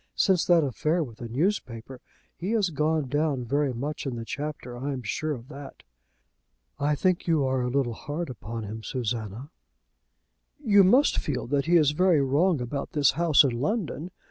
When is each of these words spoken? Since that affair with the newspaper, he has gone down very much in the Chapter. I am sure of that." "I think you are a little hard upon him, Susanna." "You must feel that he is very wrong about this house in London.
Since 0.15 0.45
that 0.45 0.63
affair 0.63 1.03
with 1.03 1.17
the 1.17 1.29
newspaper, 1.29 2.01
he 2.35 2.53
has 2.53 2.71
gone 2.71 3.07
down 3.07 3.45
very 3.45 3.71
much 3.71 4.07
in 4.07 4.15
the 4.15 4.25
Chapter. 4.25 4.75
I 4.75 4.93
am 4.93 5.03
sure 5.03 5.33
of 5.33 5.47
that." 5.49 5.83
"I 6.79 6.95
think 6.95 7.27
you 7.27 7.45
are 7.45 7.61
a 7.61 7.69
little 7.69 7.93
hard 7.93 8.27
upon 8.31 8.63
him, 8.63 8.81
Susanna." 8.81 9.51
"You 10.59 10.83
must 10.83 11.19
feel 11.19 11.45
that 11.45 11.65
he 11.67 11.75
is 11.77 11.91
very 11.91 12.19
wrong 12.19 12.59
about 12.61 12.93
this 12.93 13.11
house 13.11 13.43
in 13.43 13.51
London. 13.61 14.09